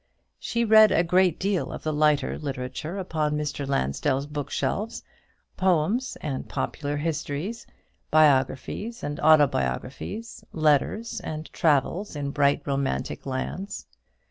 [0.39, 3.67] She read a great deal of the lighter literature upon Mr.
[3.67, 5.03] Lansdell's book shelves,
[5.57, 7.67] poems and popular histories,
[8.09, 13.85] biographies and autobiographies, letters, and travels in bright romantic lands.